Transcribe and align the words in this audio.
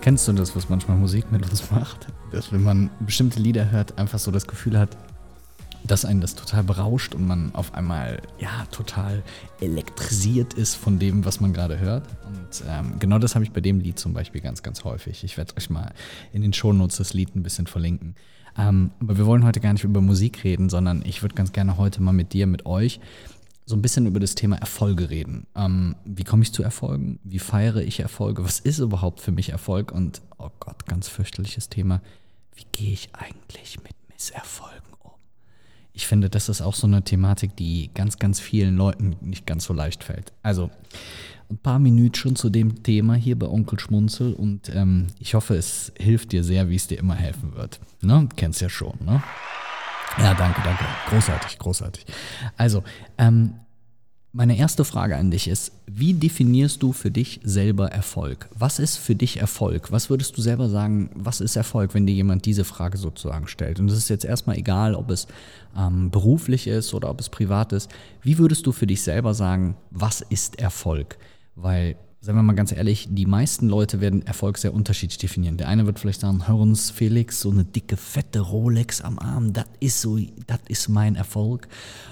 Kennst 0.00 0.26
du 0.26 0.32
das, 0.32 0.56
was 0.56 0.70
manchmal 0.70 0.96
Musik 0.96 1.30
mit 1.30 1.48
uns 1.50 1.70
macht? 1.70 2.06
Dass 2.32 2.52
wenn 2.52 2.62
man 2.62 2.88
bestimmte 3.00 3.38
Lieder 3.38 3.70
hört, 3.70 3.98
einfach 3.98 4.18
so 4.18 4.30
das 4.30 4.46
Gefühl 4.46 4.78
hat, 4.78 4.96
dass 5.84 6.06
einen 6.06 6.22
das 6.22 6.34
total 6.34 6.62
berauscht 6.62 7.14
und 7.14 7.26
man 7.26 7.54
auf 7.54 7.74
einmal 7.74 8.22
ja 8.38 8.64
total 8.70 9.22
elektrisiert 9.60 10.54
ist 10.54 10.74
von 10.74 10.98
dem, 10.98 11.26
was 11.26 11.40
man 11.40 11.52
gerade 11.52 11.78
hört. 11.78 12.08
Und 12.26 12.64
ähm, 12.66 12.98
genau 12.98 13.18
das 13.18 13.34
habe 13.34 13.44
ich 13.44 13.52
bei 13.52 13.60
dem 13.60 13.80
Lied 13.80 13.98
zum 13.98 14.14
Beispiel 14.14 14.40
ganz, 14.40 14.62
ganz 14.62 14.84
häufig. 14.84 15.22
Ich 15.22 15.36
werde 15.36 15.54
euch 15.58 15.68
mal 15.68 15.92
in 16.32 16.40
den 16.40 16.54
Shownotes 16.54 16.96
das 16.96 17.12
Lied 17.12 17.36
ein 17.36 17.42
bisschen 17.42 17.66
verlinken. 17.66 18.14
Ähm, 18.58 18.92
aber 19.00 19.18
wir 19.18 19.26
wollen 19.26 19.44
heute 19.44 19.60
gar 19.60 19.74
nicht 19.74 19.84
über 19.84 20.00
Musik 20.00 20.44
reden, 20.44 20.70
sondern 20.70 21.02
ich 21.04 21.20
würde 21.20 21.34
ganz 21.34 21.52
gerne 21.52 21.76
heute 21.76 22.02
mal 22.02 22.12
mit 22.12 22.32
dir, 22.32 22.46
mit 22.46 22.64
euch 22.64 23.00
so 23.70 23.76
ein 23.76 23.82
bisschen 23.82 24.06
über 24.06 24.20
das 24.20 24.34
Thema 24.34 24.56
Erfolge 24.56 25.08
reden. 25.08 25.46
Ähm, 25.54 25.96
wie 26.04 26.24
komme 26.24 26.42
ich 26.42 26.52
zu 26.52 26.62
Erfolgen? 26.62 27.20
Wie 27.24 27.38
feiere 27.38 27.76
ich 27.76 28.00
Erfolge? 28.00 28.44
Was 28.44 28.60
ist 28.60 28.80
überhaupt 28.80 29.20
für 29.20 29.32
mich 29.32 29.50
Erfolg? 29.50 29.92
Und, 29.92 30.20
oh 30.38 30.50
Gott, 30.58 30.86
ganz 30.86 31.08
fürchterliches 31.08 31.68
Thema. 31.68 32.02
Wie 32.54 32.66
gehe 32.72 32.92
ich 32.92 33.08
eigentlich 33.14 33.78
mit 33.82 33.94
Misserfolgen 34.08 34.92
um? 34.98 35.12
Ich 35.92 36.06
finde, 36.06 36.28
das 36.28 36.48
ist 36.48 36.60
auch 36.60 36.74
so 36.74 36.86
eine 36.86 37.02
Thematik, 37.02 37.56
die 37.56 37.90
ganz, 37.94 38.18
ganz 38.18 38.40
vielen 38.40 38.76
Leuten 38.76 39.16
nicht 39.20 39.46
ganz 39.46 39.64
so 39.64 39.72
leicht 39.72 40.04
fällt. 40.04 40.32
Also, 40.42 40.70
ein 41.48 41.58
paar 41.58 41.78
Minuten 41.78 42.14
schon 42.14 42.36
zu 42.36 42.50
dem 42.50 42.82
Thema 42.82 43.14
hier 43.14 43.38
bei 43.38 43.48
Onkel 43.48 43.78
Schmunzel 43.78 44.34
und 44.34 44.68
ähm, 44.74 45.08
ich 45.18 45.34
hoffe, 45.34 45.54
es 45.54 45.92
hilft 45.98 46.32
dir 46.32 46.44
sehr, 46.44 46.68
wie 46.68 46.76
es 46.76 46.86
dir 46.86 46.98
immer 46.98 47.14
helfen 47.14 47.54
wird. 47.54 47.80
Ne? 48.02 48.28
Kennst 48.36 48.60
ja 48.60 48.68
schon, 48.68 48.94
ne? 49.04 49.22
Ja, 50.18 50.34
danke, 50.34 50.60
danke. 50.64 50.84
Großartig, 51.08 51.58
großartig. 51.58 52.04
Also, 52.56 52.82
ähm, 53.18 53.54
meine 54.32 54.56
erste 54.56 54.84
Frage 54.84 55.16
an 55.16 55.32
dich 55.32 55.48
ist, 55.48 55.72
wie 55.86 56.14
definierst 56.14 56.80
du 56.84 56.92
für 56.92 57.10
dich 57.10 57.40
selber 57.42 57.90
Erfolg? 57.90 58.48
Was 58.56 58.78
ist 58.78 58.96
für 58.96 59.16
dich 59.16 59.38
Erfolg? 59.38 59.90
Was 59.90 60.08
würdest 60.08 60.36
du 60.36 60.40
selber 60.40 60.68
sagen, 60.68 61.10
was 61.14 61.40
ist 61.40 61.56
Erfolg, 61.56 61.94
wenn 61.94 62.06
dir 62.06 62.14
jemand 62.14 62.46
diese 62.46 62.64
Frage 62.64 62.96
sozusagen 62.96 63.48
stellt? 63.48 63.80
Und 63.80 63.90
es 63.90 63.96
ist 63.96 64.08
jetzt 64.08 64.24
erstmal 64.24 64.56
egal, 64.56 64.94
ob 64.94 65.10
es 65.10 65.26
ähm, 65.76 66.12
beruflich 66.12 66.68
ist 66.68 66.94
oder 66.94 67.10
ob 67.10 67.18
es 67.18 67.28
privat 67.28 67.72
ist. 67.72 67.90
Wie 68.22 68.38
würdest 68.38 68.64
du 68.66 68.72
für 68.72 68.86
dich 68.86 69.02
selber 69.02 69.34
sagen, 69.34 69.76
was 69.90 70.20
ist 70.20 70.60
Erfolg? 70.60 71.18
Weil 71.56 71.96
Seien 72.22 72.36
wir 72.36 72.42
mal 72.42 72.52
ganz 72.52 72.70
ehrlich, 72.70 73.08
die 73.10 73.24
meisten 73.24 73.66
Leute 73.66 74.02
werden 74.02 74.26
Erfolg 74.26 74.58
sehr 74.58 74.74
unterschiedlich 74.74 75.16
definieren. 75.16 75.56
Der 75.56 75.68
eine 75.68 75.86
wird 75.86 75.98
vielleicht 75.98 76.20
sagen, 76.20 76.46
hör 76.46 76.56
uns 76.56 76.90
Felix, 76.90 77.40
so 77.40 77.50
eine 77.50 77.64
dicke, 77.64 77.96
fette 77.96 78.40
Rolex 78.40 79.00
am 79.00 79.18
Arm, 79.18 79.54
das 79.54 79.64
ist 79.80 80.02
so, 80.02 80.18
das 80.46 80.58
ist 80.68 80.90
mein 80.90 81.16
Erfolg. 81.16 81.66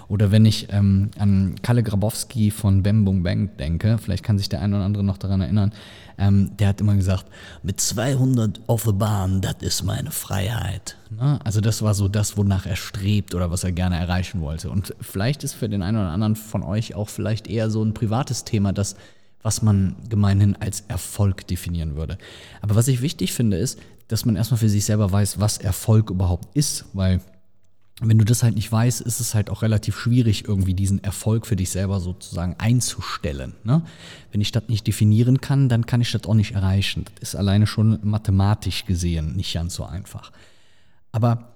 Oder 0.09 0.31
wenn 0.31 0.47
ich 0.47 0.69
ähm, 0.71 1.11
an 1.19 1.57
Kalle 1.61 1.83
Grabowski 1.83 2.51
von 2.51 2.83
Bam 2.83 3.05
Boom 3.05 3.23
Bang 3.23 3.51
denke, 3.59 3.99
vielleicht 3.99 4.25
kann 4.25 4.39
sich 4.39 4.49
der 4.49 4.63
eine 4.63 4.77
oder 4.77 4.87
andere 4.87 5.05
noch 5.05 5.19
daran 5.19 5.43
erinnern, 5.43 5.75
ähm, 6.17 6.57
der 6.59 6.69
hat 6.69 6.81
immer 6.81 6.97
gesagt, 6.97 7.27
mit 7.63 7.79
200 7.79 8.63
auf 8.67 8.85
der 8.85 8.93
Bahn, 8.93 9.43
das 9.43 9.57
ist 9.61 9.83
meine 9.83 10.11
Freiheit. 10.11 10.97
Ne? 11.11 11.39
Also 11.45 11.61
das 11.61 11.83
war 11.83 11.93
so 11.93 12.09
das, 12.09 12.39
wonach 12.39 12.65
er 12.65 12.77
strebt 12.77 13.35
oder 13.35 13.51
was 13.51 13.63
er 13.63 13.73
gerne 13.73 13.99
erreichen 13.99 14.41
wollte. 14.41 14.71
Und 14.71 14.95
vielleicht 15.03 15.45
ist 15.45 15.53
für 15.53 15.69
den 15.69 15.83
einen 15.83 15.99
oder 15.99 16.09
anderen 16.09 16.35
von 16.35 16.63
euch 16.63 16.95
auch 16.95 17.11
vielleicht 17.11 17.47
eher 17.47 17.69
so 17.69 17.85
ein 17.85 17.93
privates 17.93 18.45
Thema, 18.45 18.73
das 18.73 18.97
was 19.49 19.63
man 19.63 19.97
gemeinhin 20.11 20.57
als 20.57 20.83
Erfolg 20.89 21.47
definieren 21.47 21.97
würde. 21.97 22.19
Aber 22.61 22.75
was 22.75 22.87
ich 22.87 23.01
wichtig 23.01 23.33
finde, 23.33 23.57
ist, 23.57 23.79
dass 24.07 24.27
man 24.27 24.37
erstmal 24.37 24.59
für 24.59 24.69
sich 24.69 24.85
selber 24.85 25.11
weiß, 25.11 25.41
was 25.41 25.57
Erfolg 25.57 26.11
überhaupt 26.11 26.55
ist, 26.55 26.85
weil 26.93 27.23
wenn 28.03 28.19
du 28.19 28.27
das 28.27 28.43
halt 28.43 28.57
nicht 28.57 28.71
weißt, 28.71 29.01
ist 29.01 29.21
es 29.21 29.35
halt 29.35 29.49
auch 29.49 29.63
relativ 29.63 29.99
schwierig, 29.99 30.47
irgendwie 30.47 30.75
diesen 30.75 31.03
Erfolg 31.03 31.47
für 31.47 31.57
dich 31.57 31.71
selber 31.71 31.99
sozusagen 31.99 32.57
einzustellen. 32.59 33.55
Ne? 33.65 33.81
Wenn 34.33 34.43
ich 34.43 34.53
das 34.53 34.65
nicht 34.69 34.87
definieren 34.87 35.41
kann, 35.41 35.71
dann 35.71 35.87
kann 35.87 36.03
ich 36.03 36.13
das 36.13 36.25
auch 36.25 36.35
nicht 36.35 36.53
erreichen. 36.53 37.07
Das 37.19 37.31
ist 37.31 37.35
alleine 37.35 37.67
schon 37.67 38.01
mathematisch 38.03 38.85
gesehen 38.85 39.35
nicht 39.35 39.55
ganz 39.55 39.77
so 39.77 39.87
einfach. 39.87 40.31
Aber 41.11 41.55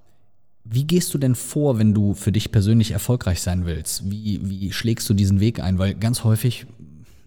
wie 0.65 0.85
gehst 0.85 1.13
du 1.13 1.19
denn 1.19 1.35
vor, 1.35 1.79
wenn 1.79 1.93
du 1.93 2.15
für 2.15 2.33
dich 2.33 2.53
persönlich 2.53 2.93
erfolgreich 2.93 3.43
sein 3.43 3.67
willst? 3.67 4.11
Wie, 4.11 4.41
wie 4.43 4.73
schlägst 4.73 5.11
du 5.11 5.15
diesen 5.15 5.41
Weg 5.41 5.61
ein? 5.61 5.79
Weil 5.79 5.95
ganz 5.95 6.25
häufig 6.25 6.67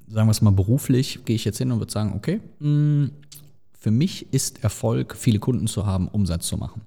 sagen 0.08 0.28
wir 0.28 0.32
es 0.32 0.42
mal 0.42 0.52
beruflich, 0.52 1.26
gehe 1.26 1.36
ich 1.36 1.46
jetzt 1.46 1.58
hin 1.58 1.72
und 1.72 1.80
würde 1.80 1.92
sagen, 1.92 2.14
okay, 2.14 2.40
mm, 2.60 3.12
für 3.80 3.92
mich 3.92 4.34
ist 4.34 4.64
Erfolg, 4.64 5.16
viele 5.16 5.40
Kunden 5.40 5.68
zu 5.68 5.86
haben, 5.86 6.08
Umsatz 6.08 6.48
zu 6.48 6.58
machen. 6.58 6.82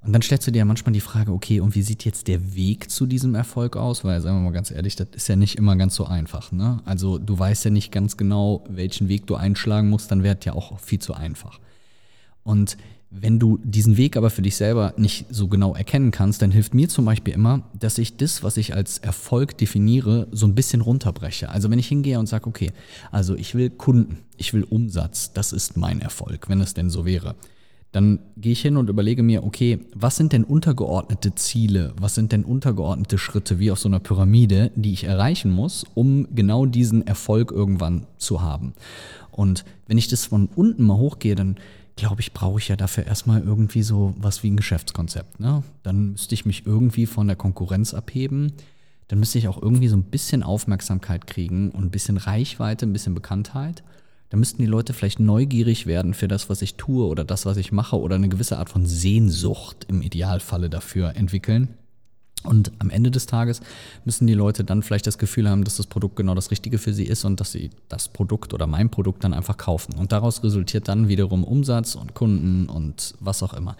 Und 0.00 0.12
dann 0.12 0.22
stellst 0.22 0.46
du 0.46 0.52
dir 0.52 0.58
ja 0.58 0.64
manchmal 0.64 0.92
die 0.92 1.00
Frage, 1.00 1.32
okay, 1.32 1.60
und 1.60 1.74
wie 1.74 1.82
sieht 1.82 2.04
jetzt 2.04 2.28
der 2.28 2.54
Weg 2.54 2.90
zu 2.90 3.06
diesem 3.06 3.34
Erfolg 3.34 3.76
aus? 3.76 4.04
Weil, 4.04 4.20
sagen 4.20 4.38
wir 4.38 4.44
mal 4.44 4.52
ganz 4.52 4.70
ehrlich, 4.70 4.94
das 4.94 5.08
ist 5.12 5.28
ja 5.28 5.36
nicht 5.36 5.56
immer 5.56 5.76
ganz 5.76 5.96
so 5.96 6.06
einfach. 6.06 6.52
Ne? 6.52 6.80
Also 6.84 7.18
du 7.18 7.38
weißt 7.38 7.64
ja 7.64 7.70
nicht 7.70 7.90
ganz 7.90 8.16
genau, 8.16 8.64
welchen 8.68 9.08
Weg 9.08 9.26
du 9.26 9.34
einschlagen 9.34 9.88
musst, 9.88 10.10
dann 10.10 10.22
wäre 10.22 10.36
es 10.38 10.44
ja 10.44 10.52
auch 10.52 10.78
viel 10.78 11.00
zu 11.00 11.14
einfach. 11.14 11.58
Und 12.44 12.76
wenn 13.10 13.38
du 13.38 13.58
diesen 13.64 13.96
Weg 13.96 14.16
aber 14.16 14.28
für 14.28 14.42
dich 14.42 14.56
selber 14.56 14.92
nicht 14.96 15.26
so 15.30 15.48
genau 15.48 15.74
erkennen 15.74 16.10
kannst, 16.10 16.42
dann 16.42 16.50
hilft 16.50 16.74
mir 16.74 16.88
zum 16.88 17.06
Beispiel 17.06 17.32
immer, 17.32 17.62
dass 17.78 17.96
ich 17.96 18.16
das, 18.16 18.42
was 18.42 18.56
ich 18.58 18.74
als 18.74 18.98
Erfolg 18.98 19.56
definiere, 19.56 20.28
so 20.30 20.46
ein 20.46 20.54
bisschen 20.54 20.82
runterbreche. 20.82 21.48
Also 21.48 21.70
wenn 21.70 21.78
ich 21.78 21.88
hingehe 21.88 22.18
und 22.18 22.26
sage, 22.26 22.46
okay, 22.46 22.70
also 23.10 23.34
ich 23.34 23.54
will 23.54 23.70
Kunden, 23.70 24.18
ich 24.36 24.52
will 24.52 24.64
Umsatz, 24.64 25.32
das 25.32 25.52
ist 25.52 25.76
mein 25.76 26.00
Erfolg, 26.00 26.48
wenn 26.48 26.60
es 26.60 26.74
denn 26.74 26.90
so 26.90 27.06
wäre. 27.06 27.34
Dann 27.92 28.18
gehe 28.36 28.52
ich 28.52 28.60
hin 28.60 28.76
und 28.76 28.90
überlege 28.90 29.22
mir, 29.22 29.44
okay, 29.44 29.80
was 29.94 30.16
sind 30.16 30.32
denn 30.32 30.44
untergeordnete 30.44 31.34
Ziele, 31.34 31.94
was 31.98 32.14
sind 32.14 32.32
denn 32.32 32.44
untergeordnete 32.44 33.16
Schritte 33.16 33.58
wie 33.58 33.70
auf 33.70 33.78
so 33.78 33.88
einer 33.88 34.00
Pyramide, 34.00 34.70
die 34.76 34.92
ich 34.92 35.04
erreichen 35.04 35.50
muss, 35.50 35.86
um 35.94 36.28
genau 36.34 36.66
diesen 36.66 37.06
Erfolg 37.06 37.50
irgendwann 37.50 38.06
zu 38.18 38.42
haben. 38.42 38.74
Und 39.30 39.64
wenn 39.86 39.96
ich 39.96 40.08
das 40.08 40.26
von 40.26 40.48
unten 40.54 40.84
mal 40.84 40.98
hochgehe, 40.98 41.34
dann 41.34 41.56
glaube 41.96 42.20
ich, 42.20 42.32
brauche 42.32 42.58
ich 42.58 42.68
ja 42.68 42.76
dafür 42.76 43.06
erstmal 43.06 43.42
irgendwie 43.42 43.82
so 43.82 44.14
was 44.18 44.42
wie 44.42 44.50
ein 44.50 44.56
Geschäftskonzept. 44.56 45.40
Ne? 45.40 45.62
Dann 45.82 46.12
müsste 46.12 46.34
ich 46.34 46.46
mich 46.46 46.66
irgendwie 46.66 47.06
von 47.06 47.26
der 47.26 47.36
Konkurrenz 47.36 47.94
abheben. 47.94 48.52
Dann 49.08 49.18
müsste 49.18 49.38
ich 49.38 49.48
auch 49.48 49.60
irgendwie 49.60 49.88
so 49.88 49.96
ein 49.96 50.04
bisschen 50.04 50.42
Aufmerksamkeit 50.42 51.26
kriegen 51.26 51.70
und 51.70 51.84
ein 51.84 51.90
bisschen 51.90 52.18
Reichweite, 52.18 52.86
ein 52.86 52.92
bisschen 52.92 53.14
Bekanntheit. 53.14 53.82
Dann 54.30 54.40
müssten 54.40 54.60
die 54.60 54.66
Leute 54.66 54.92
vielleicht 54.92 55.20
neugierig 55.20 55.86
werden 55.86 56.12
für 56.12 56.28
das, 56.28 56.50
was 56.50 56.60
ich 56.62 56.74
tue 56.74 57.06
oder 57.06 57.24
das, 57.24 57.46
was 57.46 57.56
ich 57.56 57.72
mache 57.72 57.98
oder 57.98 58.16
eine 58.16 58.28
gewisse 58.28 58.58
Art 58.58 58.68
von 58.68 58.84
Sehnsucht 58.86 59.86
im 59.88 60.02
Idealfalle 60.02 60.68
dafür 60.68 61.16
entwickeln. 61.16 61.68
Und 62.44 62.70
am 62.78 62.90
Ende 62.90 63.10
des 63.10 63.26
Tages 63.26 63.60
müssen 64.04 64.26
die 64.26 64.34
Leute 64.34 64.62
dann 64.62 64.82
vielleicht 64.82 65.06
das 65.06 65.18
Gefühl 65.18 65.48
haben, 65.48 65.64
dass 65.64 65.76
das 65.76 65.86
Produkt 65.86 66.16
genau 66.16 66.34
das 66.34 66.50
Richtige 66.50 66.78
für 66.78 66.92
sie 66.92 67.04
ist 67.04 67.24
und 67.24 67.40
dass 67.40 67.52
sie 67.52 67.70
das 67.88 68.08
Produkt 68.08 68.54
oder 68.54 68.66
mein 68.66 68.90
Produkt 68.90 69.24
dann 69.24 69.34
einfach 69.34 69.56
kaufen. 69.56 69.94
Und 69.94 70.12
daraus 70.12 70.44
resultiert 70.44 70.88
dann 70.88 71.08
wiederum 71.08 71.42
Umsatz 71.42 71.96
und 71.96 72.14
Kunden 72.14 72.68
und 72.68 73.14
was 73.18 73.42
auch 73.42 73.54
immer. 73.54 73.76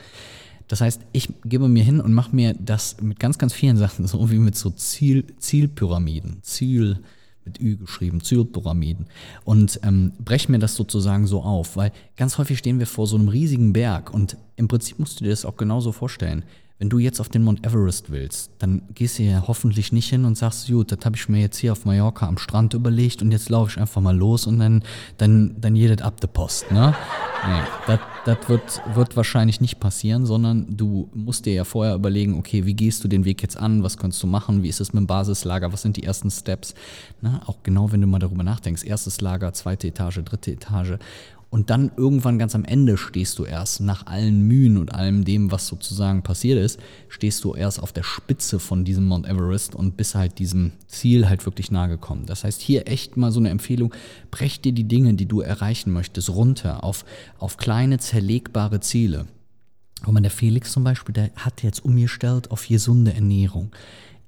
Das 0.66 0.81
heißt, 0.81 1.00
ich 1.12 1.28
gebe 1.44 1.69
mir 1.69 1.84
hin 1.84 2.00
und 2.00 2.12
mache 2.12 2.34
mir 2.34 2.54
das 2.58 3.00
mit 3.00 3.20
ganz, 3.20 3.38
ganz 3.38 3.53
vielen 3.53 3.76
Sachen, 3.76 4.06
so 4.06 4.31
wie 4.31 4.38
mit 4.38 4.56
so 4.56 4.70
Ziel, 4.70 5.25
Zielpyramiden, 5.38 6.42
Ziel 6.42 7.00
mit 7.48 7.60
Ü 7.60 7.76
geschrieben, 7.76 8.22
Zielpyramiden 8.22 9.06
und 9.44 9.81
ähm, 9.82 10.12
breche 10.25 10.50
mir 10.50 10.59
das 10.59 10.75
sozusagen 10.75 11.26
so 11.26 11.42
auf, 11.42 11.76
weil 11.76 11.92
ganz 12.16 12.38
häufig 12.38 12.59
stehen 12.59 12.78
wir 12.78 12.86
vor 12.86 13.06
so 13.06 13.16
einem 13.16 13.28
riesigen 13.28 13.72
Berg 13.72 14.12
und 14.12 14.36
im 14.56 14.69
Prinzip 14.69 14.98
musst 14.98 15.20
du 15.20 15.25
dir 15.25 15.31
das 15.31 15.44
auch 15.44 15.56
genauso 15.56 15.92
vorstellen. 15.92 16.44
Wenn 16.81 16.91
du 16.91 17.00
jetzt 17.00 17.19
auf 17.19 17.28
den 17.28 17.42
Mount 17.42 17.66
Everest 17.66 18.10
willst, 18.10 18.53
dann 18.60 18.82
gehst 18.94 19.19
du 19.19 19.25
ja 19.25 19.44
hoffentlich 19.48 19.91
nicht 19.91 20.08
hin 20.08 20.25
und 20.25 20.38
sagst, 20.38 20.69
gut, 20.69 20.92
das 20.92 21.00
habe 21.04 21.16
ich 21.16 21.28
mir 21.28 21.41
jetzt 21.41 21.56
hier 21.56 21.72
auf 21.72 21.84
Mallorca 21.84 22.28
am 22.28 22.38
Strand 22.38 22.72
überlegt 22.72 23.20
und 23.20 23.32
jetzt 23.32 23.48
laufe 23.48 23.72
ich 23.72 23.81
einfach 23.81 24.00
mal 24.00 24.16
los 24.16 24.47
und 24.47 24.60
dann, 24.60 24.84
dann, 25.16 25.56
dann 25.60 25.75
jedet 25.75 26.03
ab 26.03 26.20
der 26.20 26.28
Post. 26.28 26.70
Ne? 26.70 26.94
Nee, 27.48 27.62
das 27.88 27.98
wird, 28.49 28.83
wird 28.94 29.16
wahrscheinlich 29.16 29.61
nicht 29.61 29.81
passieren, 29.81 30.27
sondern 30.27 30.77
du 30.77 31.09
musst 31.15 31.47
dir 31.47 31.55
ja 31.55 31.65
vorher 31.65 31.94
überlegen, 31.94 32.39
okay, 32.39 32.66
wie 32.66 32.75
gehst 32.75 33.03
du 33.05 33.09
den 33.09 33.25
Weg 33.25 33.43
jetzt 33.43 33.56
an, 33.56 33.83
was 33.83 33.97
kannst 33.97 34.22
du 34.22 34.27
machen, 34.27 34.62
wie 34.62 34.69
ist 34.69 34.81
es 34.81 34.93
mit 34.93 35.00
dem 35.02 35.06
Basislager, 35.06 35.73
was 35.73 35.82
sind 35.82 35.97
die 35.97 36.02
ersten 36.02 36.31
Steps. 36.31 36.75
Ne? 37.20 37.41
Auch 37.47 37.58
genau, 37.62 37.93
wenn 37.93 38.00
du 38.00 38.06
mal 38.06 38.19
darüber 38.19 38.43
nachdenkst, 38.43 38.85
erstes 38.85 39.20
Lager, 39.20 39.52
zweite 39.52 39.88
Etage, 39.88 40.20
dritte 40.25 40.52
Etage 40.52 40.99
und 41.50 41.71
dann 41.71 41.91
irgendwann 41.97 42.39
ganz 42.39 42.55
am 42.55 42.65
Ende 42.65 42.99
stehst 42.99 43.39
du 43.39 43.45
erst, 43.45 43.81
nach 43.81 44.06
allen 44.06 44.43
Mühen 44.43 44.77
und 44.77 44.95
allem 44.95 45.25
dem, 45.25 45.50
was 45.50 45.67
sozusagen 45.67 46.23
passiert 46.23 46.59
ist, 46.59 46.79
stehst 47.09 47.43
du 47.43 47.55
erst 47.55 47.83
auf 47.83 47.93
der 47.93 48.03
Spitze 48.03 48.59
von 48.59 48.85
diesem 48.85 49.06
Mount 49.06 49.27
Everest 49.27 49.75
und 49.75 49.97
bist 49.97 50.15
halt 50.15 50.39
diesem 50.39 50.73
Ziel 50.89 51.29
halt 51.29 51.47
wirklich 51.47 51.71
nahe 51.71 51.89
gekommen. 51.89 52.27
Das 52.27 52.45
heißt, 52.45 52.61
hier 52.61 52.87
echt 52.87 53.17
mal 53.17 53.33
so 53.33 53.41
eine 53.41 53.49
Empfehlung, 53.49 53.95
brech 54.31 54.61
dir 54.61 54.73
die 54.73 54.89
Dinge, 54.89 55.15
die 55.15 55.27
du 55.27 55.41
erreichen 55.41 55.91
möchtest, 55.91 56.29
runter 56.29 56.85
auf, 56.85 57.06
auf 57.39 57.56
kleine, 57.56 57.99
zerlegbare 57.99 58.81
Ziele. 58.81 59.27
Guck 60.05 60.15
mal, 60.15 60.21
der 60.21 60.31
Felix 60.31 60.71
zum 60.71 60.85
Beispiel, 60.85 61.15
der 61.15 61.31
hat 61.37 61.62
jetzt 61.62 61.85
umgestellt 61.85 62.50
auf 62.50 62.69
gesunde 62.69 63.15
Ernährung. 63.15 63.73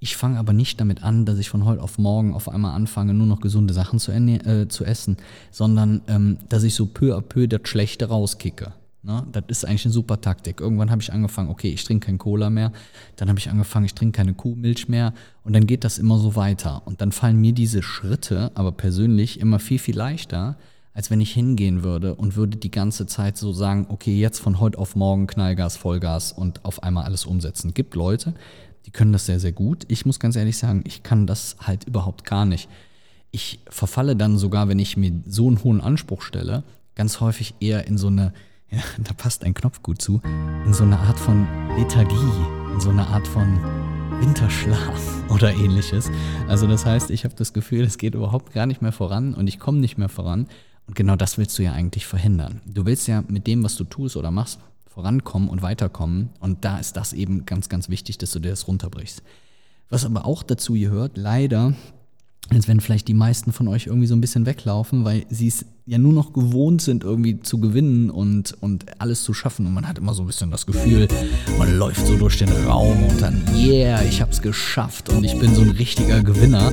Ich 0.02 0.17
fange 0.17 0.38
aber 0.38 0.55
nicht 0.55 0.81
damit 0.81 1.02
an, 1.02 1.26
dass 1.26 1.38
ich 1.38 1.50
von 1.50 1.67
heute 1.67 1.82
auf 1.82 1.99
morgen 1.99 2.32
auf 2.32 2.49
einmal 2.49 2.75
anfange, 2.75 3.12
nur 3.12 3.26
noch 3.26 3.41
gesunde 3.41 3.75
Sachen 3.75 3.99
zu, 3.99 4.12
äh, 4.12 4.67
zu 4.67 4.85
essen, 4.85 5.19
sondern 5.50 6.00
ähm, 6.08 6.38
dass 6.49 6.62
ich 6.62 6.75
so 6.75 6.87
peu 6.87 7.14
à 7.14 7.20
peu 7.20 7.47
das 7.47 7.61
Schlechte 7.69 8.06
rauskicke. 8.06 8.73
Ne? 9.02 9.26
Das 9.31 9.44
ist 9.49 9.64
eigentlich 9.67 9.85
eine 9.85 9.93
super 9.93 10.20
Taktik. 10.20 10.61
Irgendwann 10.61 10.91
habe 10.91 11.02
ich 11.02 11.12
angefangen, 11.12 11.50
okay, 11.50 11.69
ich 11.69 11.85
trinke 11.85 12.06
kein 12.06 12.17
Cola 12.17 12.49
mehr. 12.49 12.73
Dann 13.17 13.29
habe 13.29 13.38
ich 13.38 13.50
angefangen, 13.50 13.85
ich 13.85 13.94
trinke 13.94 14.17
keine 14.17 14.32
Kuhmilch 14.32 14.88
mehr. 14.88 15.12
Und 15.44 15.52
dann 15.52 15.67
geht 15.67 15.85
das 15.85 15.99
immer 15.99 16.19
so 16.19 16.35
weiter. 16.35 16.82
Und 16.87 17.02
dann 17.02 17.12
fallen 17.12 17.38
mir 17.38 17.52
diese 17.52 17.82
Schritte 17.82 18.52
aber 18.55 18.73
persönlich 18.73 19.38
immer 19.38 19.58
viel, 19.58 19.79
viel 19.79 19.97
leichter, 19.97 20.56
als 20.93 21.11
wenn 21.11 21.20
ich 21.20 21.32
hingehen 21.32 21.82
würde 21.82 22.14
und 22.14 22.37
würde 22.37 22.56
die 22.56 22.70
ganze 22.70 23.06
Zeit 23.06 23.37
so 23.37 23.52
sagen, 23.52 23.87
okay, 23.91 24.19
jetzt 24.19 24.38
von 24.41 24.61
heute 24.61 24.79
auf 24.79 24.97
morgen 24.97 25.26
Knallgas, 25.26 25.76
Vollgas 25.76 26.32
und 26.32 26.64
auf 26.64 26.82
einmal 26.82 27.05
alles 27.05 27.25
umsetzen. 27.25 27.73
Gibt 27.75 27.94
Leute, 27.94 28.35
die 28.87 28.91
können 28.91 29.12
das 29.12 29.27
sehr, 29.27 29.41
sehr 29.41 29.53
gut. 29.53 29.85
Ich 29.88 30.06
muss 30.06 30.21
ganz 30.21 30.37
ehrlich 30.37 30.56
sagen, 30.56 30.82
ich 30.87 31.03
kann 31.03 31.27
das 31.27 31.56
halt 31.61 31.85
überhaupt 31.85 32.25
gar 32.25 32.44
nicht. 32.44 32.69
Ich 33.31 33.61
verfalle 33.69 34.17
dann 34.17 34.38
sogar, 34.38 34.69
wenn 34.69 34.79
ich 34.79 34.97
mir 34.97 35.12
so 35.27 35.47
einen 35.47 35.62
hohen 35.62 35.81
Anspruch 35.81 36.23
stelle, 36.23 36.65
ganz 36.94 37.21
häufig 37.21 37.55
eher 37.61 37.87
in 37.87 37.99
so 37.99 38.09
eine, 38.09 38.32
ja, 38.71 38.82
da 38.99 39.12
passt 39.12 39.44
ein 39.44 39.55
Knopf 39.55 39.82
gut 39.82 40.00
zu, 40.00 40.21
in 40.65 40.73
so 40.73 40.85
eine 40.85 40.99
Art 40.99 41.19
von 41.19 41.47
Lethargie, 41.77 42.17
in 42.73 42.81
so 42.81 42.91
eine 42.91 43.06
Art 43.06 43.27
von 43.27 43.59
Winterschlaf 44.21 45.25
oder 45.31 45.53
ähnliches. 45.53 46.11
Also 46.49 46.67
das 46.67 46.85
heißt, 46.85 47.11
ich 47.11 47.25
habe 47.25 47.35
das 47.35 47.53
Gefühl, 47.53 47.85
es 47.85 47.99
geht 47.99 48.15
überhaupt 48.15 48.53
gar 48.53 48.67
nicht 48.67 48.83
mehr 48.83 48.93
voran 48.93 49.35
und 49.35 49.47
ich 49.47 49.59
komme 49.59 49.79
nicht 49.79 49.99
mehr 49.99 50.09
voran. 50.09 50.47
Und 50.87 50.94
genau 50.94 51.15
das 51.15 51.38
willst 51.38 51.59
du 51.59 51.62
ja 51.62 51.73
eigentlich 51.73 52.06
verhindern. 52.06 52.61
Du 52.67 52.85
willst 52.85 53.06
ja 53.06 53.23
mit 53.29 53.47
dem, 53.47 53.62
was 53.62 53.76
du 53.76 53.85
tust 53.85 54.17
oder 54.17 54.31
machst, 54.31 54.59
vorankommen 54.91 55.49
und 55.49 55.63
weiterkommen. 55.63 56.31
Und 56.41 56.65
da 56.65 56.79
ist 56.79 56.97
das 56.97 57.13
eben 57.13 57.47
ganz, 57.47 57.69
ganz 57.69 57.89
wichtig, 57.89 58.19
dass 58.19 58.33
du 58.33 58.41
dir 58.41 58.51
das 58.51 58.67
runterbrichst. 58.67 59.23
Was 59.89 60.05
aber 60.05 60.27
auch 60.27 60.43
dazu 60.43 60.75
gehört, 60.75 61.17
leider, 61.17 61.75
als 62.49 62.67
wenn 62.67 62.81
vielleicht 62.81 63.07
die 63.07 63.15
meisten 63.15 63.53
von 63.53 63.69
euch 63.69 63.87
irgendwie 63.87 64.09
so 64.09 64.15
ein 64.15 64.21
bisschen 64.21 64.47
weglaufen, 64.47 65.05
weil 65.05 65.27
sie 65.31 65.47
es 65.47 65.65
ja 65.87 65.99
nur 65.99 66.13
noch 66.13 66.33
gewohnt 66.33 66.83
sind, 66.83 67.05
irgendwie 67.05 67.41
zu 67.41 67.61
gewinnen 67.61 68.11
und, 68.11 68.57
und 68.61 69.01
alles 69.01 69.23
zu 69.23 69.33
schaffen. 69.33 69.67
Und 69.67 69.75
man 69.75 69.87
hat 69.87 69.99
immer 69.99 70.13
so 70.13 70.23
ein 70.23 70.27
bisschen 70.27 70.51
das 70.51 70.67
Gefühl, 70.67 71.07
man 71.57 71.77
läuft 71.79 72.07
so 72.07 72.17
durch 72.17 72.39
den 72.39 72.51
Raum 72.67 73.03
und 73.05 73.23
dann, 73.23 73.43
yeah, 73.55 74.03
ich 74.03 74.21
hab's 74.21 74.43
geschafft 74.43 75.09
und 75.09 75.23
ich 75.23 75.39
bin 75.39 75.55
so 75.55 75.63
ein 75.63 75.71
richtiger 75.71 76.23
Gewinner. 76.23 76.73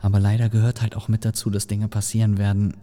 Aber 0.00 0.20
leider 0.20 0.48
gehört 0.48 0.80
halt 0.80 0.96
auch 0.96 1.08
mit 1.08 1.24
dazu, 1.24 1.50
dass 1.50 1.66
Dinge 1.66 1.88
passieren 1.88 2.38
werden, 2.38 2.74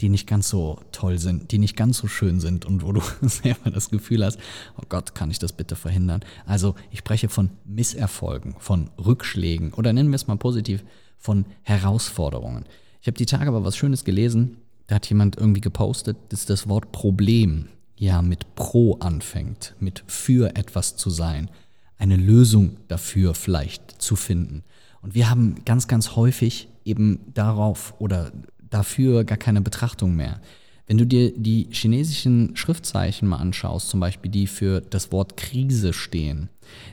die 0.00 0.08
nicht 0.08 0.26
ganz 0.26 0.48
so 0.48 0.80
toll 0.92 1.18
sind, 1.18 1.50
die 1.50 1.58
nicht 1.58 1.76
ganz 1.76 1.98
so 1.98 2.06
schön 2.06 2.40
sind 2.40 2.64
und 2.64 2.82
wo 2.82 2.92
du 2.92 3.00
selber 3.22 3.70
das 3.70 3.90
Gefühl 3.90 4.24
hast, 4.24 4.38
oh 4.76 4.84
Gott, 4.88 5.14
kann 5.14 5.30
ich 5.30 5.38
das 5.38 5.52
bitte 5.52 5.76
verhindern? 5.76 6.20
Also 6.46 6.74
ich 6.90 7.00
spreche 7.00 7.28
von 7.28 7.50
Misserfolgen, 7.64 8.54
von 8.58 8.90
Rückschlägen 8.98 9.72
oder 9.72 9.92
nennen 9.92 10.10
wir 10.10 10.16
es 10.16 10.26
mal 10.26 10.36
positiv, 10.36 10.84
von 11.16 11.46
Herausforderungen. 11.62 12.64
Ich 13.00 13.08
habe 13.08 13.16
die 13.16 13.26
Tage 13.26 13.48
aber 13.48 13.64
was 13.64 13.76
Schönes 13.76 14.04
gelesen, 14.04 14.58
da 14.86 14.96
hat 14.96 15.08
jemand 15.08 15.36
irgendwie 15.36 15.60
gepostet, 15.60 16.16
dass 16.30 16.46
das 16.46 16.68
Wort 16.68 16.92
Problem 16.92 17.68
ja 17.96 18.22
mit 18.22 18.54
Pro 18.54 18.94
anfängt, 19.00 19.74
mit 19.80 20.04
für 20.06 20.56
etwas 20.56 20.96
zu 20.96 21.10
sein, 21.10 21.50
eine 21.98 22.16
Lösung 22.16 22.76
dafür 22.86 23.34
vielleicht 23.34 24.00
zu 24.00 24.14
finden. 24.14 24.62
Und 25.02 25.14
wir 25.14 25.28
haben 25.28 25.56
ganz, 25.64 25.88
ganz 25.88 26.16
häufig 26.16 26.68
eben 26.84 27.20
darauf 27.34 27.94
oder 27.98 28.32
dafür 28.70 29.24
gar 29.24 29.38
keine 29.38 29.60
Betrachtung 29.60 30.14
mehr. 30.16 30.40
Wenn 30.86 30.96
du 30.96 31.06
dir 31.06 31.32
die 31.36 31.68
chinesischen 31.70 32.56
Schriftzeichen 32.56 33.28
mal 33.28 33.36
anschaust, 33.36 33.90
zum 33.90 34.00
Beispiel 34.00 34.30
die 34.30 34.46
für 34.46 34.80
das 34.80 35.12
Wort 35.12 35.36
Krise 35.36 35.92
stehen, 35.92 36.48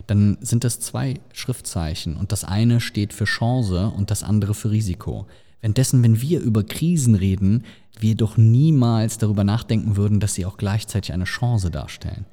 dann 0.05 0.37
sind 0.41 0.65
das 0.65 0.81
zwei 0.81 1.15
Schriftzeichen 1.33 2.17
und 2.17 2.33
das 2.33 2.43
eine 2.43 2.81
steht 2.81 3.13
für 3.13 3.23
Chance 3.23 3.93
und 3.95 4.11
das 4.11 4.21
andere 4.21 4.53
für 4.53 4.71
Risiko. 4.71 5.27
Währenddessen, 5.61 6.03
wenn 6.03 6.21
wir 6.21 6.41
über 6.41 6.63
Krisen 6.63 7.15
reden, 7.15 7.63
wir 7.97 8.15
doch 8.15 8.35
niemals 8.35 9.17
darüber 9.17 9.45
nachdenken 9.45 9.95
würden, 9.95 10.19
dass 10.19 10.33
sie 10.33 10.45
auch 10.45 10.57
gleichzeitig 10.57 11.13
eine 11.13 11.23
Chance 11.23 11.71
darstellen. 11.71 12.25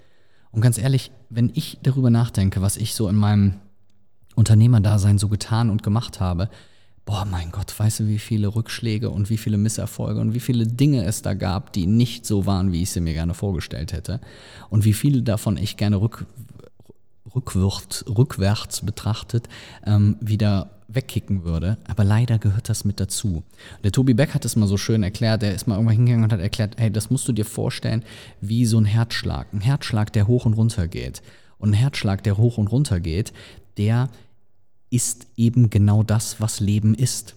Und 0.51 0.61
ganz 0.61 0.79
ehrlich, 0.79 1.13
wenn 1.31 1.51
ich 1.55 1.79
darüber 1.83 2.11
nachdenke, 2.11 2.61
was 2.61 2.77
ich 2.77 2.95
so 2.95 3.09
in 3.09 3.17
meinem 3.17 3.55
Unternehmerdasein 4.35 5.19
so 5.19 5.29
getan 5.29 5.71
und 5.71 5.83
gemacht 5.83 6.21
habe, 6.21 6.51
boah, 7.05 7.25
mein 7.25 7.51
Gott, 7.51 7.79
weißt 7.79 8.01
du, 8.01 8.09
wie 8.09 8.19
viele 8.19 8.55
Rückschläge 8.55 9.11
und 9.11 9.29
wie 9.29 9.37
viele 9.37 9.59
Misserfolge 9.59 10.21
und 10.21 10.35
wie 10.35 10.41
viele 10.41 10.67
Dinge 10.67 11.05
es 11.05 11.23
da 11.23 11.35
gab, 11.35 11.73
die 11.73 11.87
nicht 11.87 12.27
so 12.27 12.47
waren, 12.47 12.73
wie 12.73 12.83
ich 12.83 12.91
sie 12.91 13.01
mir 13.01 13.13
gerne 13.13 13.35
vorgestellt 13.35 13.93
hätte. 13.93 14.21
Und 14.71 14.85
wie 14.85 14.93
viele 14.93 15.23
davon 15.23 15.57
ich 15.57 15.77
gerne 15.77 16.01
rück, 16.01 16.27
rückwärts, 17.35 18.05
rückwärts 18.07 18.83
betrachtet 18.83 19.49
ähm, 19.85 20.17
wieder 20.21 20.71
wegkicken 20.89 21.45
würde. 21.45 21.79
Aber 21.89 22.05
leider 22.05 22.39
gehört 22.39 22.69
das 22.69 22.85
mit 22.85 23.01
dazu. 23.01 23.43
Der 23.83 23.93
Tobi 23.93 24.15
Beck 24.15 24.35
hat 24.35 24.45
es 24.45 24.57
mal 24.57 24.67
so 24.67 24.77
schön 24.77 25.03
erklärt. 25.03 25.43
Der 25.43 25.55
ist 25.55 25.67
mal 25.67 25.75
irgendwann 25.75 25.97
hingegangen 25.97 26.25
und 26.25 26.33
hat 26.33 26.41
erklärt, 26.41 26.75
hey, 26.79 26.91
das 26.91 27.11
musst 27.11 27.27
du 27.27 27.33
dir 27.33 27.45
vorstellen 27.45 28.05
wie 28.41 28.67
so 28.67 28.79
ein 28.79 28.85
Herzschlag. 28.85 29.53
Ein 29.53 29.61
Herzschlag, 29.61 30.13
der 30.13 30.27
hoch 30.27 30.45
und 30.45 30.55
runter 30.55 30.89
geht. 30.89 31.23
Und 31.59 31.71
ein 31.71 31.75
Herzschlag, 31.75 32.23
der 32.23 32.37
hoch 32.37 32.59
und 32.59 32.69
runter 32.69 33.01
geht, 33.01 33.33
der 33.77 34.09
ist 34.93 35.27
eben 35.37 35.71
genau 35.71 36.03
das, 36.03 36.41
was 36.41 36.61
Leben 36.61 36.95
ist. 36.95 37.35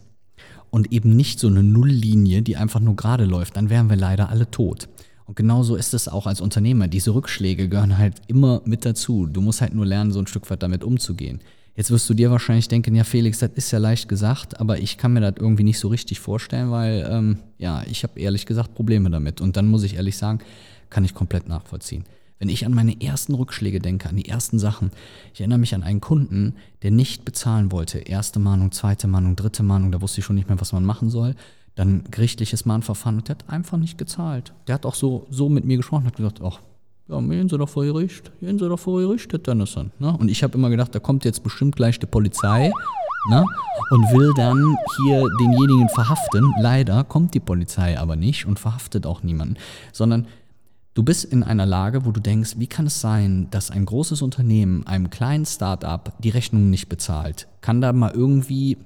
Und 0.70 0.92
eben 0.92 1.16
nicht 1.16 1.40
so 1.40 1.48
eine 1.48 1.64
Nulllinie, 1.64 2.42
die 2.42 2.58
einfach 2.58 2.82
nur 2.82 2.96
gerade 2.96 3.24
läuft. 3.26 3.56
Dann 3.56 3.70
wären 3.70 3.90
wir 3.90 3.96
leider 3.96 4.30
alle 4.30 4.52
tot. 4.52 4.90
Und 5.26 5.36
genauso 5.36 5.76
ist 5.76 5.94
es 5.94 6.08
auch 6.08 6.28
als 6.28 6.42
Unternehmer. 6.42 6.88
Diese 6.88 7.14
Rückschläge 7.14 7.70
gehören 7.70 7.98
halt 7.98 8.22
immer 8.28 8.62
mit 8.66 8.86
dazu. 8.86 9.26
Du 9.26 9.42
musst 9.42 9.62
halt 9.62 9.74
nur 9.74 9.86
lernen, 9.86 10.12
so 10.12 10.20
ein 10.20 10.28
Stück 10.28 10.50
weit 10.50 10.62
damit 10.62 10.84
umzugehen. 10.84 11.40
Jetzt 11.76 11.92
wirst 11.92 12.10
du 12.10 12.14
dir 12.14 12.32
wahrscheinlich 12.32 12.68
denken, 12.68 12.96
ja 12.96 13.04
Felix, 13.04 13.40
das 13.40 13.52
ist 13.56 13.72
ja 13.72 13.80
leicht 13.80 14.08
gesagt, 14.08 14.60
aber 14.60 14.80
ich 14.80 14.98
kann 14.98 15.14
mir 15.14 15.20
das 15.20 15.36
irgendwie 15.38 15.64
nicht 15.64 15.80
so 15.80 15.90
richtig 15.90 16.20
vorstellen, 16.22 16.72
weil 16.72 17.08
ähm, 17.10 17.40
ja, 17.58 17.84
ich 17.90 18.04
habe 18.04 18.20
ehrlich 18.20 18.46
gesagt 18.46 18.76
Probleme 18.76 19.10
damit. 19.10 19.42
Und 19.42 19.58
dann 19.58 19.68
muss 19.68 19.84
ich 19.84 19.96
ehrlich 19.96 20.18
sagen, 20.18 20.40
kann 20.90 21.04
ich 21.04 21.14
komplett 21.14 21.50
nachvollziehen. 21.50 22.06
Wenn 22.40 22.50
ich 22.50 22.66
an 22.66 22.74
meine 22.74 23.02
ersten 23.02 23.34
Rückschläge 23.34 23.80
denke, 23.80 24.10
an 24.10 24.18
die 24.18 24.28
ersten 24.28 24.60
Sachen, 24.60 24.92
ich 25.34 25.40
erinnere 25.40 25.60
mich 25.60 25.74
an 25.74 25.84
einen 25.84 26.02
Kunden, 26.02 26.56
der 26.82 26.92
nicht 26.92 27.24
bezahlen 27.24 27.72
wollte. 27.72 28.00
Erste 28.00 28.40
Mahnung, 28.40 28.72
zweite 28.72 29.08
Mahnung, 29.08 29.36
dritte 29.36 29.64
Mahnung, 29.64 29.92
da 29.92 30.02
wusste 30.02 30.20
ich 30.20 30.26
schon 30.26 30.36
nicht 30.36 30.50
mehr, 30.50 30.60
was 30.60 30.74
man 30.74 30.86
machen 30.86 31.10
soll. 31.10 31.36
Dann 31.76 32.04
gerichtliches 32.12 32.66
Mahnverfahren 32.66 33.20
und 33.20 33.28
der 33.28 33.36
hat 33.38 33.50
einfach 33.50 33.78
nicht 33.78 33.98
gezahlt. 33.98 34.54
Der 34.68 34.76
hat 34.76 34.86
auch 34.86 34.96
so, 34.96 35.28
so 35.30 35.50
mit 35.50 35.66
mir 35.66 35.78
gesprochen, 35.78 36.06
hat 36.06 36.18
gesagt, 36.18 36.42
ach, 36.44 36.60
ja, 37.08 37.20
gehen 37.22 37.48
Sie 37.48 37.58
doch 37.58 37.70
vor 37.70 37.86
Gericht, 37.86 38.32
gehen 38.40 38.58
Sie 38.58 38.68
doch 38.68 38.80
vor 38.80 39.00
Gericht, 39.00 39.32
ist 39.32 39.48
dann. 39.48 39.92
Ne? 40.00 40.18
Und 40.18 40.30
ich 40.30 40.42
habe 40.42 40.58
immer 40.58 40.70
gedacht, 40.70 40.96
da 40.96 41.00
kommt 41.00 41.24
jetzt 41.24 41.44
bestimmt 41.44 41.76
gleich 41.76 42.00
die 42.00 42.08
Polizei 42.08 42.72
ne? 43.30 43.46
und 43.92 44.12
will 44.12 44.34
dann 44.36 44.76
hier 44.98 45.24
denjenigen 45.40 45.88
verhaften. 45.90 46.52
Leider 46.60 47.04
kommt 47.04 47.36
die 47.36 47.40
Polizei 47.40 48.00
aber 48.00 48.16
nicht 48.16 48.48
und 48.48 48.58
verhaftet 48.58 49.06
auch 49.06 49.22
niemanden, 49.22 49.58
sondern 49.94 50.26
Du 50.96 51.04
bist 51.04 51.26
in 51.26 51.44
einer 51.44 51.66
Lage, 51.66 52.06
wo 52.06 52.12
du 52.12 52.22
denkst, 52.22 52.54
wie 52.58 52.68
kann 52.68 52.88
es 52.88 53.02
sein, 53.02 53.50
dass 53.52 53.70
ein 53.70 53.86
großes 53.86 54.22
Unternehmen 54.22 54.88
einem 54.88 55.10
kleinen 55.10 55.46
Start-up 55.46 56.14
die 56.20 56.30
Rechnung 56.30 56.70
nicht 56.70 56.88
bezahlt? 56.88 57.50
Kann 57.60 57.82
da 57.82 57.92
mal 57.92 58.12
irgendwie 58.12 58.78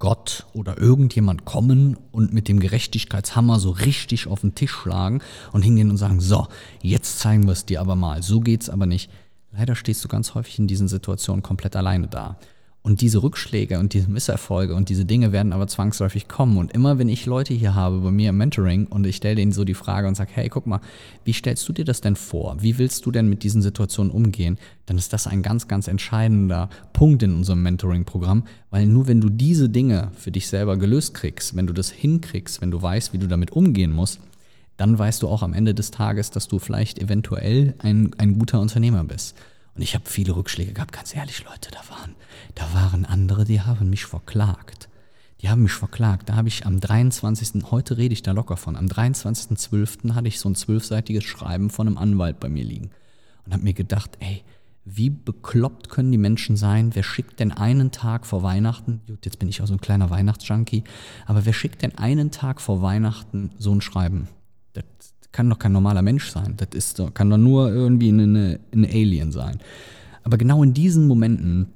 Gott 0.00 0.44
oder 0.54 0.76
irgendjemand 0.76 1.44
kommen 1.44 1.96
und 2.10 2.34
mit 2.34 2.48
dem 2.48 2.58
Gerechtigkeitshammer 2.58 3.60
so 3.60 3.70
richtig 3.70 4.26
auf 4.26 4.40
den 4.40 4.56
Tisch 4.56 4.72
schlagen 4.72 5.20
und 5.52 5.62
hingehen 5.62 5.90
und 5.90 5.98
sagen, 5.98 6.20
so, 6.20 6.48
jetzt 6.82 7.20
zeigen 7.20 7.44
wir 7.44 7.52
es 7.52 7.64
dir 7.64 7.80
aber 7.80 7.94
mal. 7.94 8.24
So 8.24 8.40
geht's 8.40 8.68
aber 8.68 8.86
nicht. 8.86 9.08
Leider 9.52 9.76
stehst 9.76 10.02
du 10.04 10.08
ganz 10.08 10.34
häufig 10.34 10.58
in 10.58 10.66
diesen 10.66 10.88
Situationen 10.88 11.44
komplett 11.44 11.76
alleine 11.76 12.08
da. 12.08 12.38
Und 12.86 13.00
diese 13.00 13.22
Rückschläge 13.22 13.78
und 13.78 13.94
diese 13.94 14.10
Misserfolge 14.10 14.74
und 14.74 14.90
diese 14.90 15.06
Dinge 15.06 15.32
werden 15.32 15.54
aber 15.54 15.66
zwangsläufig 15.66 16.28
kommen. 16.28 16.58
Und 16.58 16.70
immer 16.72 16.98
wenn 16.98 17.08
ich 17.08 17.24
Leute 17.24 17.54
hier 17.54 17.74
habe 17.74 18.00
bei 18.00 18.10
mir 18.10 18.28
im 18.28 18.36
Mentoring 18.36 18.86
und 18.88 19.06
ich 19.06 19.16
stelle 19.16 19.36
denen 19.36 19.52
so 19.52 19.64
die 19.64 19.72
Frage 19.72 20.06
und 20.06 20.16
sage, 20.16 20.32
hey, 20.34 20.50
guck 20.50 20.66
mal, 20.66 20.82
wie 21.24 21.32
stellst 21.32 21.66
du 21.66 21.72
dir 21.72 21.86
das 21.86 22.02
denn 22.02 22.14
vor? 22.14 22.58
Wie 22.60 22.76
willst 22.76 23.06
du 23.06 23.10
denn 23.10 23.26
mit 23.26 23.42
diesen 23.42 23.62
Situationen 23.62 24.12
umgehen? 24.12 24.58
Dann 24.84 24.98
ist 24.98 25.14
das 25.14 25.26
ein 25.26 25.40
ganz, 25.40 25.66
ganz 25.66 25.88
entscheidender 25.88 26.68
Punkt 26.92 27.22
in 27.22 27.34
unserem 27.34 27.62
Mentoring-Programm, 27.62 28.44
weil 28.68 28.84
nur 28.84 29.06
wenn 29.06 29.22
du 29.22 29.30
diese 29.30 29.70
Dinge 29.70 30.10
für 30.14 30.30
dich 30.30 30.46
selber 30.48 30.76
gelöst 30.76 31.14
kriegst, 31.14 31.56
wenn 31.56 31.66
du 31.66 31.72
das 31.72 31.90
hinkriegst, 31.90 32.60
wenn 32.60 32.70
du 32.70 32.82
weißt, 32.82 33.14
wie 33.14 33.18
du 33.18 33.28
damit 33.28 33.52
umgehen 33.52 33.92
musst, 33.92 34.20
dann 34.76 34.98
weißt 34.98 35.22
du 35.22 35.28
auch 35.28 35.42
am 35.42 35.54
Ende 35.54 35.72
des 35.72 35.90
Tages, 35.90 36.30
dass 36.30 36.48
du 36.48 36.58
vielleicht 36.58 36.98
eventuell 36.98 37.76
ein, 37.78 38.10
ein 38.18 38.38
guter 38.38 38.60
Unternehmer 38.60 39.04
bist. 39.04 39.36
Und 39.74 39.82
ich 39.82 39.94
habe 39.94 40.08
viele 40.08 40.36
Rückschläge 40.36 40.72
gehabt, 40.72 40.92
ganz 40.92 41.14
ehrlich, 41.14 41.44
Leute, 41.44 41.70
da 41.70 41.80
waren, 41.88 42.14
da 42.54 42.72
waren 42.74 43.04
andere, 43.04 43.44
die 43.44 43.60
haben 43.60 43.90
mich 43.90 44.04
verklagt. 44.04 44.88
Die 45.40 45.50
haben 45.50 45.62
mich 45.62 45.72
verklagt. 45.72 46.28
Da 46.28 46.36
habe 46.36 46.48
ich 46.48 46.64
am 46.64 46.80
23., 46.80 47.70
heute 47.70 47.96
rede 47.96 48.14
ich 48.14 48.22
da 48.22 48.32
locker 48.32 48.56
von, 48.56 48.76
am 48.76 48.86
23.12. 48.86 50.14
hatte 50.14 50.28
ich 50.28 50.38
so 50.38 50.48
ein 50.48 50.54
zwölfseitiges 50.54 51.24
Schreiben 51.24 51.70
von 51.70 51.86
einem 51.86 51.98
Anwalt 51.98 52.40
bei 52.40 52.48
mir 52.48 52.64
liegen. 52.64 52.90
Und 53.44 53.52
habe 53.52 53.64
mir 53.64 53.74
gedacht, 53.74 54.16
ey, 54.20 54.42
wie 54.84 55.10
bekloppt 55.10 55.88
können 55.88 56.12
die 56.12 56.18
Menschen 56.18 56.56
sein? 56.56 56.94
Wer 56.94 57.02
schickt 57.02 57.40
denn 57.40 57.52
einen 57.52 57.90
Tag 57.90 58.26
vor 58.26 58.42
Weihnachten, 58.42 59.00
gut, 59.06 59.24
jetzt 59.24 59.38
bin 59.38 59.48
ich 59.48 59.62
auch 59.62 59.66
so 59.66 59.74
ein 59.74 59.80
kleiner 59.80 60.10
Weihnachtsjunkie, 60.10 60.84
aber 61.26 61.44
wer 61.46 61.52
schickt 61.52 61.82
denn 61.82 61.96
einen 61.96 62.30
Tag 62.30 62.60
vor 62.60 62.82
Weihnachten 62.82 63.50
so 63.58 63.74
ein 63.74 63.80
Schreiben? 63.80 64.28
Das 64.74 64.84
kann 65.34 65.50
doch 65.50 65.58
kein 65.58 65.72
normaler 65.72 66.00
Mensch 66.00 66.30
sein. 66.30 66.54
Das 66.56 66.68
ist, 66.72 67.02
kann 67.12 67.28
doch 67.28 67.36
nur 67.36 67.70
irgendwie 67.70 68.08
eine 68.08 68.58
Alien 68.72 69.32
sein. 69.32 69.58
Aber 70.22 70.38
genau 70.38 70.62
in 70.62 70.72
diesen 70.72 71.06
Momenten 71.06 71.66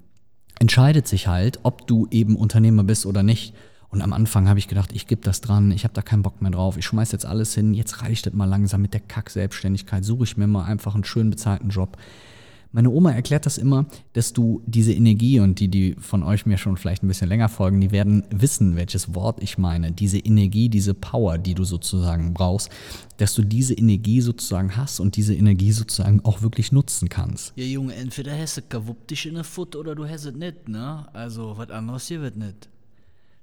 entscheidet 0.59 1.07
sich 1.07 1.27
halt, 1.27 1.61
ob 1.65 1.87
du 1.87 2.07
eben 2.11 2.37
Unternehmer 2.37 2.85
bist 2.85 3.05
oder 3.05 3.23
nicht. 3.23 3.55
Und 3.91 4.01
am 4.01 4.13
Anfang 4.13 4.49
habe 4.49 4.59
ich 4.59 4.69
gedacht, 4.69 4.93
ich 4.93 5.07
gebe 5.07 5.23
das 5.23 5.41
dran, 5.41 5.73
ich 5.73 5.85
habe 5.85 5.95
da 5.95 6.03
keinen 6.03 6.23
Bock 6.23 6.41
mehr 6.41 6.51
drauf, 6.51 6.77
ich 6.77 6.85
schmeiß 6.85 7.11
jetzt 7.13 7.27
alles 7.27 7.55
hin, 7.55 7.75
jetzt 7.75 8.03
reicht 8.03 8.27
das 8.27 8.35
mal 8.35 8.45
langsam 8.45 8.83
mit 8.83 8.93
der 8.93 9.01
Kack-Selbstständigkeit, 9.01 10.05
suche 10.05 10.25
ich 10.25 10.37
mir 10.37 10.47
mal 10.47 10.65
einfach 10.65 10.95
einen 10.95 11.05
schön 11.05 11.31
bezahlten 11.31 11.71
Job. 11.71 11.97
Meine 12.71 12.91
Oma 12.91 13.13
erklärt 13.13 13.47
das 13.47 13.57
immer, 13.57 13.87
dass 14.13 14.35
du 14.35 14.63
diese 14.67 14.93
Energie 14.93 15.41
und 15.41 15.59
die, 15.59 15.69
die 15.69 15.97
von 15.99 16.23
euch 16.23 16.45
mir 16.45 16.59
schon 16.59 16.77
vielleicht 16.77 17.03
ein 17.03 17.09
bisschen 17.09 17.29
länger 17.29 17.49
folgen, 17.49 17.81
die 17.81 17.93
werden 17.93 18.25
wissen, 18.31 18.77
welches 18.77 19.15
Wort 19.15 19.43
ich 19.43 19.57
meine. 19.57 19.91
Diese 19.91 20.19
Energie, 20.19 20.69
diese 20.69 20.93
Power, 20.93 21.39
die 21.39 21.55
du 21.55 21.65
sozusagen 21.65 22.35
brauchst, 22.35 22.69
dass 23.17 23.35
du 23.35 23.43
diese 23.43 23.73
Energie 23.73 24.21
sozusagen 24.21 24.77
hast 24.77 25.01
und 25.01 25.17
diese 25.17 25.35
Energie 25.35 25.73
sozusagen 25.73 26.23
auch 26.25 26.43
wirklich 26.43 26.71
nutzen 26.71 27.09
kannst. 27.09 27.53
Ja, 27.57 27.65
Junge, 27.65 27.95
entweder 27.95 28.37
hast 28.39 28.59
du 28.59 28.63
gewuppt 28.69 29.11
dich 29.11 29.25
in 29.25 29.35
der 29.35 29.45
Foot 29.45 29.75
oder 29.75 29.95
du 29.95 30.07
hast 30.07 30.27
es 30.27 30.35
nicht, 30.35 30.69
ne? 30.69 31.07
Also, 31.15 31.57
was 31.57 31.71
anderes 31.71 32.07
hier 32.07 32.21
wird 32.21 32.37
nicht. 32.37 32.69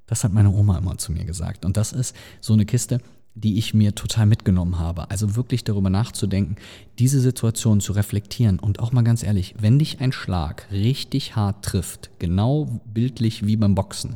Das 0.08 0.24
hat 0.24 0.34
meine 0.34 0.51
Oma 0.51 0.77
immer 0.77 0.98
zu 0.98 1.12
mir 1.12 1.25
gesagt. 1.25 1.65
Und 1.65 1.77
das 1.77 1.91
ist 1.91 2.15
so 2.41 2.53
eine 2.53 2.65
Kiste, 2.65 3.01
die 3.36 3.58
ich 3.58 3.74
mir 3.74 3.94
total 3.94 4.25
mitgenommen 4.25 4.80
habe. 4.80 5.12
Also 5.12 5.36
wirklich 5.36 5.63
darüber 5.63 5.89
nachzudenken, 5.89 6.56
diese 6.98 7.20
Situation 7.20 7.82
zu 7.82 7.92
reflektieren 7.92 8.60
und 8.60 8.80
auch 8.80 8.94
mal 8.94 9.04
ganz 9.04 9.24
ehrlich, 9.24 9.56
wenn 9.60 9.77
dich 9.77 10.00
ein 10.00 10.13
Schlag 10.13 10.68
richtig 10.72 11.36
hart 11.36 11.63
trifft, 11.63 12.10
genau 12.18 12.82
bildlich 12.86 13.46
wie 13.46 13.58
beim 13.58 13.75
Boxen, 13.75 14.15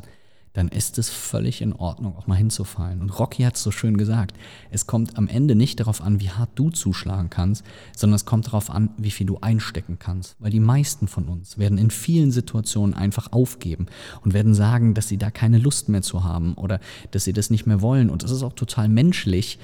dann 0.52 0.68
ist 0.68 0.98
es 0.98 1.08
völlig 1.08 1.62
in 1.62 1.72
Ordnung, 1.72 2.16
auch 2.16 2.26
mal 2.26 2.34
hinzufallen. 2.34 3.00
Und 3.00 3.10
Rocky 3.18 3.44
hat 3.44 3.54
es 3.54 3.62
so 3.62 3.70
schön 3.70 3.96
gesagt, 3.96 4.36
es 4.70 4.86
kommt 4.86 5.16
am 5.16 5.28
Ende 5.28 5.54
nicht 5.54 5.78
darauf 5.78 6.00
an, 6.00 6.20
wie 6.20 6.30
hart 6.30 6.50
du 6.56 6.70
zuschlagen 6.70 7.30
kannst, 7.30 7.64
sondern 7.96 8.16
es 8.16 8.24
kommt 8.24 8.48
darauf 8.48 8.70
an, 8.70 8.90
wie 8.96 9.12
viel 9.12 9.26
du 9.26 9.38
einstecken 9.40 9.98
kannst. 9.98 10.36
Weil 10.40 10.50
die 10.50 10.60
meisten 10.60 11.06
von 11.06 11.26
uns 11.26 11.56
werden 11.58 11.78
in 11.78 11.90
vielen 11.90 12.32
Situationen 12.32 12.94
einfach 12.94 13.32
aufgeben 13.32 13.86
und 14.22 14.34
werden 14.34 14.54
sagen, 14.54 14.94
dass 14.94 15.08
sie 15.08 15.18
da 15.18 15.30
keine 15.30 15.58
Lust 15.58 15.88
mehr 15.88 16.02
zu 16.02 16.24
haben 16.24 16.54
oder 16.54 16.80
dass 17.12 17.24
sie 17.24 17.32
das 17.32 17.50
nicht 17.50 17.66
mehr 17.66 17.80
wollen. 17.80 18.10
Und 18.10 18.24
das 18.24 18.32
ist 18.32 18.42
auch 18.42 18.54
total 18.54 18.88
menschlich. 18.88 19.58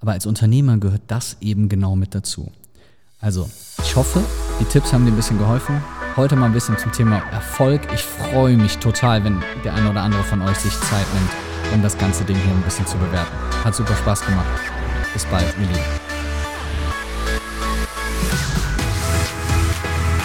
Aber 0.00 0.12
als 0.12 0.24
Unternehmer 0.24 0.78
gehört 0.78 1.02
das 1.08 1.36
eben 1.42 1.68
genau 1.68 1.96
mit 1.96 2.14
dazu. 2.14 2.50
Also, 3.20 3.50
ich 3.82 3.94
hoffe, 3.96 4.24
die 4.58 4.64
Tipps 4.64 4.94
haben 4.94 5.04
dir 5.04 5.12
ein 5.12 5.16
bisschen 5.16 5.36
geholfen. 5.36 5.82
Heute 6.16 6.34
mal 6.34 6.46
ein 6.46 6.52
bisschen 6.52 6.76
zum 6.76 6.90
Thema 6.90 7.22
Erfolg. 7.30 7.82
Ich 7.94 8.02
freue 8.02 8.56
mich 8.56 8.78
total, 8.78 9.22
wenn 9.22 9.42
der 9.64 9.74
eine 9.74 9.90
oder 9.90 10.02
andere 10.02 10.24
von 10.24 10.42
euch 10.42 10.56
sich 10.56 10.72
Zeit 10.80 11.06
nimmt, 11.14 11.30
um 11.72 11.82
das 11.82 11.96
ganze 11.96 12.24
Ding 12.24 12.36
hier 12.36 12.52
ein 12.52 12.62
bisschen 12.62 12.86
zu 12.86 12.98
bewerten. 12.98 13.30
Hat 13.64 13.74
super 13.76 13.94
Spaß 13.94 14.26
gemacht. 14.26 14.46
Bis 15.12 15.24
bald, 15.26 15.46
ihr 15.60 15.66
Lieben. 15.66 16.09